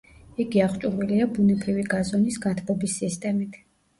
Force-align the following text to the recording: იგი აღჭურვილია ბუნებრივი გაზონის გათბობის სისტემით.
იგი 0.43 0.61
აღჭურვილია 0.67 1.27
ბუნებრივი 1.35 1.85
გაზონის 1.91 2.39
გათბობის 2.47 2.95
სისტემით. 3.03 3.61